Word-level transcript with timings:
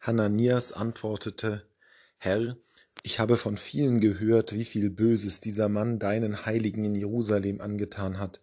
Hananias 0.00 0.72
antwortete, 0.72 1.68
Herr, 2.18 2.56
ich 3.02 3.20
habe 3.20 3.36
von 3.36 3.56
vielen 3.56 4.00
gehört, 4.00 4.52
wie 4.52 4.64
viel 4.64 4.90
Böses 4.90 5.40
dieser 5.40 5.68
Mann 5.68 5.98
deinen 5.98 6.46
Heiligen 6.46 6.84
in 6.84 6.94
Jerusalem 6.94 7.60
angetan 7.60 8.18
hat. 8.18 8.40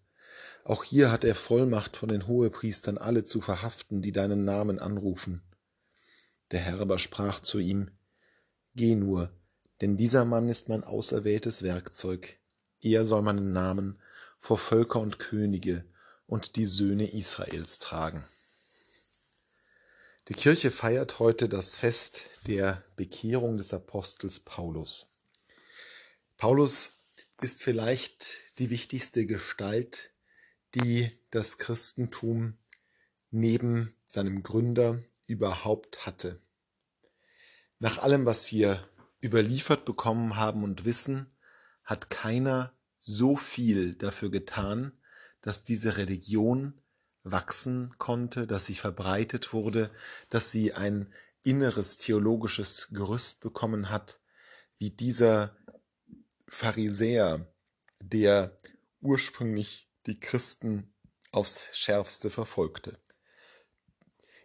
Auch 0.64 0.84
hier 0.84 1.12
hat 1.12 1.24
er 1.24 1.36
Vollmacht 1.36 1.98
von 1.98 2.10
den 2.10 2.28
Hohepriestern, 2.28 2.98
alle 2.98 3.26
zu 3.26 3.42
verhaften, 3.42 4.02
die 4.02 4.12
deinen 4.12 4.46
Namen 4.46 4.80
anrufen. 4.80 5.44
Der 6.52 6.60
Herr 6.60 6.80
aber 6.80 6.98
sprach 6.98 7.40
zu 7.40 7.60
ihm, 7.60 7.92
Geh 8.76 8.96
nur, 8.96 9.32
denn 9.82 9.98
dieser 9.98 10.26
Mann 10.26 10.50
ist 10.50 10.70
mein 10.70 10.84
auserwähltes 10.84 11.64
Werkzeug. 11.64 12.40
Er 12.82 13.06
soll 13.06 13.22
meinen 13.22 13.54
Namen 13.54 14.00
vor 14.40 14.58
Völker 14.58 15.00
und 15.00 15.20
Könige 15.20 15.86
und 16.28 16.56
die 16.56 16.66
Söhne 16.66 17.12
Israels 17.12 17.80
tragen. 17.80 18.24
Die 20.28 20.34
Kirche 20.34 20.72
feiert 20.72 21.20
heute 21.20 21.48
das 21.48 21.76
Fest 21.76 22.26
der 22.48 22.84
Bekehrung 22.96 23.58
des 23.58 23.76
Apostels 23.76 24.40
Paulus. 24.40 25.16
Paulus 26.38 26.94
ist 27.42 27.62
vielleicht 27.62 28.58
die 28.58 28.72
wichtigste 28.72 29.28
Gestalt, 29.28 30.10
die 30.74 31.12
das 31.30 31.60
Christentum 31.60 32.58
neben 33.30 33.96
seinem 34.06 34.42
Gründer 34.42 35.00
überhaupt 35.28 36.08
hatte. 36.08 36.40
Nach 37.78 38.00
allem, 38.00 38.26
was 38.26 38.52
wir 38.52 38.90
überliefert 39.24 39.86
bekommen 39.86 40.38
haben 40.38 40.64
und 40.64 40.86
wissen, 40.86 41.38
hat 41.84 42.10
keiner 42.10 42.74
so 43.00 43.36
viel 43.36 43.94
dafür 43.94 44.32
getan, 44.32 44.92
dass 45.42 45.64
diese 45.64 45.98
Religion 45.98 46.82
wachsen 47.26 47.94
konnte, 47.98 48.48
dass 48.48 48.68
sie 48.68 48.76
verbreitet 48.76 49.52
wurde, 49.52 49.92
dass 50.30 50.52
sie 50.52 50.74
ein 50.74 51.12
inneres 51.44 51.98
theologisches 51.98 52.90
Gerüst 52.92 53.42
bekommen 53.42 53.90
hat, 53.90 54.20
wie 54.78 54.92
dieser 54.92 55.58
Pharisäer, 56.48 57.52
der 58.00 58.58
ursprünglich 59.02 59.90
die 60.06 60.20
Christen 60.20 60.94
aufs 61.32 61.76
schärfste 61.76 62.30
verfolgte. 62.30 62.98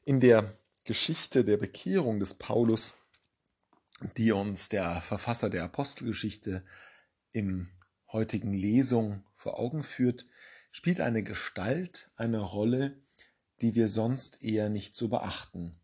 In 0.04 0.18
der 0.18 0.58
Geschichte 0.84 1.44
der 1.44 1.58
Bekehrung 1.58 2.18
des 2.18 2.34
Paulus, 2.34 2.94
die 4.16 4.32
uns 4.32 4.70
der 4.70 5.02
Verfasser 5.02 5.50
der 5.50 5.64
Apostelgeschichte 5.64 6.64
im 7.32 7.68
heutigen 8.10 8.54
Lesung 8.54 9.22
vor 9.34 9.58
Augen 9.58 9.82
führt, 9.82 10.26
spielt 10.70 11.00
eine 11.00 11.22
Gestalt 11.22 12.10
eine 12.16 12.40
Rolle, 12.40 12.96
die 13.60 13.74
wir 13.74 13.88
sonst 13.88 14.42
eher 14.42 14.68
nicht 14.68 14.94
so 14.94 15.08
beachten. 15.08 15.74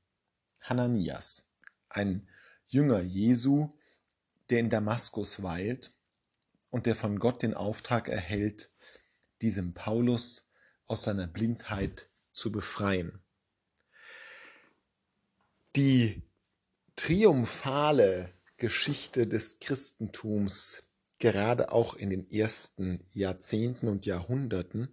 Hananias, 0.60 1.50
ein 1.88 2.26
Jünger 2.66 3.00
Jesu, 3.00 3.70
der 4.50 4.60
in 4.60 4.70
Damaskus 4.70 5.42
weilt 5.42 5.92
und 6.70 6.86
der 6.86 6.96
von 6.96 7.18
Gott 7.18 7.42
den 7.42 7.54
Auftrag 7.54 8.08
erhält, 8.08 8.70
diesem 9.42 9.74
Paulus 9.74 10.50
aus 10.86 11.04
seiner 11.04 11.26
Blindheit 11.26 12.08
zu 12.32 12.50
befreien. 12.52 13.20
Die 15.74 16.22
triumphale 16.96 18.32
Geschichte 18.56 19.26
des 19.26 19.58
Christentums 19.60 20.85
gerade 21.18 21.72
auch 21.72 21.94
in 21.94 22.10
den 22.10 22.30
ersten 22.30 22.98
Jahrzehnten 23.12 23.88
und 23.88 24.06
Jahrhunderten, 24.06 24.88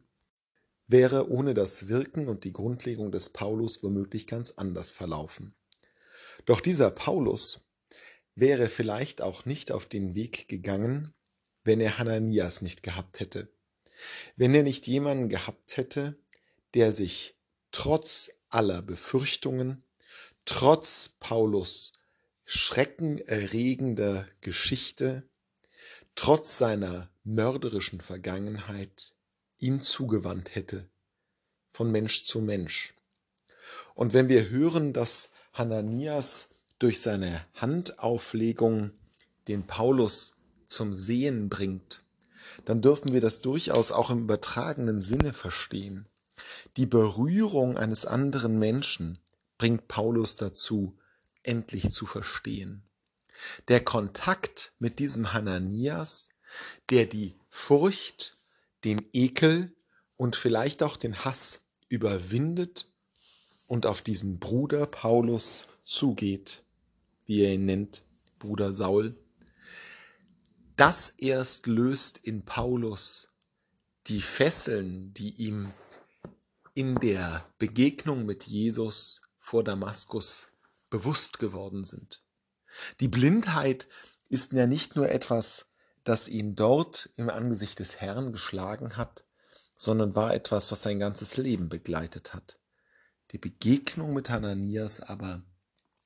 wäre 0.88 1.29
ohne 1.29 1.53
das 1.53 1.88
Wirken 1.88 2.27
und 2.27 2.43
die 2.43 2.53
Grundlegung 2.53 3.11
des 3.11 3.29
Paulus 3.29 3.83
womöglich 3.83 4.27
ganz 4.27 4.51
anders 4.51 4.91
verlaufen. 4.91 5.55
Doch 6.45 6.61
dieser 6.61 6.91
Paulus 6.91 7.61
wäre 8.35 8.69
vielleicht 8.69 9.21
auch 9.21 9.45
nicht 9.45 9.71
auf 9.71 9.85
den 9.85 10.16
Weg 10.16 10.47
gegangen, 10.47 11.13
wenn 11.63 11.79
er 11.79 11.97
Hananias 11.97 12.61
nicht 12.61 12.83
gehabt 12.83 13.19
hätte. 13.19 13.49
Wenn 14.35 14.53
er 14.53 14.63
nicht 14.63 14.88
jemanden 14.88 15.29
gehabt 15.29 15.78
hätte, 15.78 16.17
der 16.73 16.91
sich 16.91 17.35
trotz 17.72 18.31
aller 18.50 18.81
Befürchtungen, 18.81 19.83
trotz 20.45 21.09
Paulus 21.19 21.94
schreckenerregender 22.45 24.25
Geschichte, 24.41 25.29
trotz 26.16 26.57
seiner 26.57 27.09
mörderischen 27.24 28.01
Vergangenheit 28.01 29.16
ihm 29.59 29.81
zugewandt 29.81 30.56
hätte, 30.56 30.90
von 31.72 31.91
Mensch 31.91 32.25
zu 32.25 32.41
Mensch. 32.41 32.94
Und 33.96 34.13
wenn 34.13 34.29
wir 34.29 34.50
hören, 34.50 34.94
dass 34.94 35.31
Hananias 35.53 36.50
durch 36.79 37.01
seine 37.01 37.46
Handauflegung 37.56 38.91
den 39.47 39.66
Paulus 39.66 40.34
zum 40.68 40.94
Sehen 40.94 41.50
bringt, 41.50 42.03
dann 42.66 42.81
dürfen 42.81 43.13
wir 43.13 43.22
das 43.22 43.41
durchaus 43.41 43.91
auch 43.91 44.09
im 44.09 44.24
übertragenen 44.24 45.01
Sinne 45.01 45.34
verstehen. 45.34 46.07
Die 46.78 46.85
Berührung 46.85 47.78
eines 47.78 48.06
anderen 48.06 48.59
Menschen 48.59 49.19
bringt 49.57 49.88
Paulus 49.88 50.35
dazu, 50.35 50.97
endlich 51.44 51.91
zu 51.91 52.06
verstehen. 52.06 52.84
Der 53.67 53.83
Kontakt 53.83 54.73
mit 54.79 54.99
diesem 54.99 55.33
Hananias, 55.33 56.29
der 56.89 57.05
die 57.05 57.35
Furcht, 57.49 58.38
den 58.83 59.07
Ekel 59.13 59.73
und 60.17 60.35
vielleicht 60.35 60.83
auch 60.83 60.97
den 60.97 61.23
Hass 61.25 61.61
überwindet 61.89 62.91
und 63.67 63.85
auf 63.85 64.01
diesen 64.01 64.39
Bruder 64.39 64.85
Paulus 64.85 65.67
zugeht, 65.83 66.63
wie 67.25 67.41
er 67.41 67.53
ihn 67.53 67.66
nennt, 67.66 68.03
Bruder 68.39 68.73
Saul. 68.73 69.16
Das 70.75 71.11
erst 71.11 71.67
löst 71.67 72.17
in 72.17 72.45
Paulus 72.45 73.29
die 74.07 74.21
Fesseln, 74.21 75.13
die 75.13 75.29
ihm 75.35 75.71
in 76.73 76.95
der 76.95 77.45
Begegnung 77.59 78.25
mit 78.25 78.44
Jesus 78.44 79.21
vor 79.39 79.63
Damaskus 79.63 80.47
bewusst 80.89 81.39
geworden 81.39 81.83
sind. 81.83 82.22
Die 83.00 83.07
Blindheit 83.07 83.88
ist 84.29 84.53
ja 84.53 84.67
nicht 84.67 84.95
nur 84.95 85.09
etwas, 85.09 85.73
das 86.03 86.28
ihn 86.28 86.56
dort 86.56 87.09
im 87.16 87.29
Angesicht 87.29 87.79
des 87.79 88.01
Herrn 88.01 88.31
geschlagen 88.31 88.97
hat, 88.97 89.23
sondern 89.75 90.16
war 90.16 90.34
etwas, 90.34 90.72
was 90.72 90.83
sein 90.83 91.00
ganzes 91.00 91.38
Leben 91.38 91.69
begleitet 91.69 92.33
hat. 92.33 92.59
Die 93.31 93.38
Begegnung 93.38 94.13
mit 94.13 94.29
Hananias 94.29 95.01
aber 95.01 95.44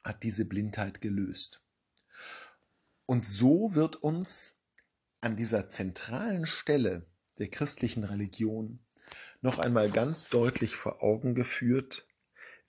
hat 0.04 0.24
diese 0.24 0.46
Blindheit 0.46 1.02
gelöst. 1.02 1.64
Und 3.06 3.26
so 3.26 3.74
wird 3.74 3.98
uns 3.98 4.56
an 5.22 5.36
dieser 5.36 5.68
zentralen 5.68 6.46
Stelle 6.46 7.06
der 7.40 7.50
christlichen 7.50 8.04
Religion 8.04 8.80
noch 9.42 9.60
einmal 9.60 9.90
ganz 9.90 10.30
deutlich 10.30 10.76
vor 10.76 11.02
Augen 11.02 11.36
geführt, 11.36 12.06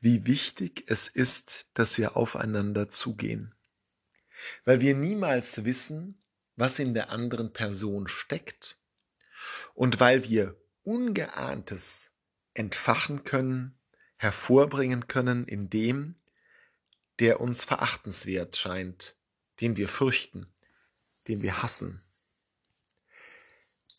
wie 0.00 0.26
wichtig 0.26 0.84
es 0.86 1.08
ist, 1.08 1.66
dass 1.74 1.98
wir 1.98 2.16
aufeinander 2.16 2.88
zugehen 2.88 3.54
weil 4.64 4.80
wir 4.80 4.94
niemals 4.94 5.64
wissen, 5.64 6.22
was 6.56 6.78
in 6.78 6.94
der 6.94 7.10
anderen 7.10 7.52
Person 7.52 8.08
steckt 8.08 8.78
und 9.74 10.00
weil 10.00 10.28
wir 10.28 10.56
Ungeahntes 10.82 12.10
entfachen 12.54 13.24
können, 13.24 13.78
hervorbringen 14.16 15.06
können 15.06 15.46
in 15.46 15.70
dem, 15.70 16.16
der 17.18 17.40
uns 17.40 17.64
verachtenswert 17.64 18.56
scheint, 18.56 19.16
den 19.60 19.76
wir 19.76 19.88
fürchten, 19.88 20.52
den 21.28 21.42
wir 21.42 21.62
hassen. 21.62 22.02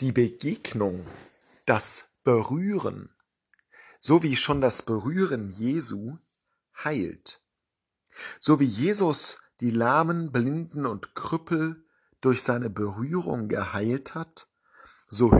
Die 0.02 0.12
Begegnung, 0.12 1.06
das 1.66 2.10
Berühren, 2.24 3.14
so 4.00 4.24
wie 4.24 4.36
schon 4.36 4.62
das 4.62 4.82
Berühren 4.82 5.50
Jesu 5.50 6.18
heilt. 6.84 7.42
So 8.40 8.60
wie 8.60 8.66
Jesus 8.66 9.42
die 9.62 9.72
Lahmen, 9.72 10.32
Blinden 10.32 10.86
und 10.86 11.16
Krüppel 11.16 11.84
durch 12.22 12.44
seine 12.44 12.70
Berührung 12.70 13.48
geheilt 13.48 14.16
hat, 14.16 14.48
so 15.10 15.32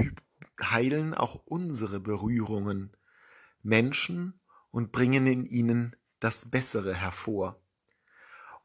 heilen 0.62 1.14
auch 1.14 1.36
unsere 1.46 2.00
Berührungen 2.00 2.96
Menschen 3.62 4.40
und 4.72 4.92
bringen 4.92 5.26
in 5.28 5.46
ihnen 5.46 5.96
das 6.20 6.50
Bessere 6.50 6.94
hervor. 6.94 7.62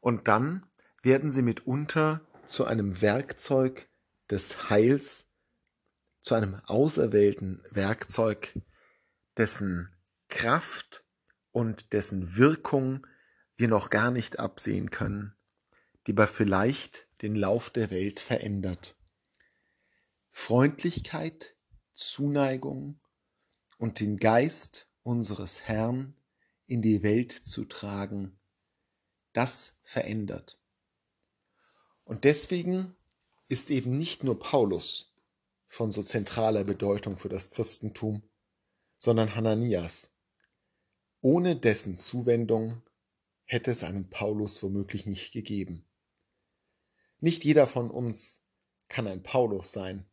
Und 0.01 0.27
dann 0.27 0.65
werden 1.03 1.31
sie 1.31 1.41
mitunter 1.41 2.21
zu 2.47 2.65
einem 2.65 3.01
Werkzeug 3.01 3.87
des 4.29 4.69
Heils, 4.69 5.25
zu 6.21 6.35
einem 6.35 6.55
auserwählten 6.65 7.63
Werkzeug, 7.71 8.59
dessen 9.37 9.95
Kraft 10.27 11.05
und 11.51 11.93
dessen 11.93 12.35
Wirkung 12.35 13.05
wir 13.57 13.67
noch 13.67 13.89
gar 13.89 14.11
nicht 14.11 14.39
absehen 14.39 14.89
können 14.89 15.34
die 16.07 16.11
aber 16.11 16.27
vielleicht 16.27 17.07
den 17.21 17.35
Lauf 17.35 17.69
der 17.69 17.89
Welt 17.89 18.19
verändert. 18.19 18.95
Freundlichkeit, 20.31 21.55
Zuneigung 21.93 22.99
und 23.77 23.99
den 23.99 24.17
Geist 24.17 24.87
unseres 25.03 25.63
Herrn 25.63 26.15
in 26.65 26.81
die 26.81 27.03
Welt 27.03 27.31
zu 27.31 27.65
tragen, 27.65 28.39
das 29.33 29.79
verändert. 29.83 30.59
Und 32.03 32.23
deswegen 32.23 32.95
ist 33.47 33.69
eben 33.69 33.97
nicht 33.97 34.23
nur 34.23 34.39
Paulus 34.39 35.15
von 35.67 35.91
so 35.91 36.03
zentraler 36.03 36.63
Bedeutung 36.63 37.17
für 37.17 37.29
das 37.29 37.51
Christentum, 37.51 38.23
sondern 38.97 39.35
Hananias. 39.35 40.17
Ohne 41.21 41.55
dessen 41.55 41.97
Zuwendung 41.97 42.81
hätte 43.45 43.71
es 43.71 43.83
einen 43.83 44.09
Paulus 44.09 44.61
womöglich 44.63 45.05
nicht 45.05 45.33
gegeben. 45.33 45.85
Nicht 47.19 47.43
jeder 47.43 47.67
von 47.67 47.89
uns 47.89 48.43
kann 48.87 49.07
ein 49.07 49.23
Paulus 49.23 49.71
sein, 49.71 50.05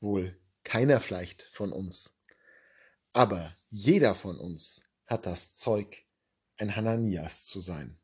wohl 0.00 0.36
keiner 0.64 1.00
vielleicht 1.00 1.42
von 1.42 1.72
uns. 1.72 2.18
Aber 3.12 3.52
jeder 3.70 4.14
von 4.14 4.38
uns 4.38 4.82
hat 5.06 5.26
das 5.26 5.54
Zeug, 5.54 6.04
ein 6.58 6.76
Hananias 6.76 7.46
zu 7.46 7.60
sein. 7.60 7.98